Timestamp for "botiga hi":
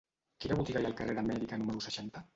0.61-0.87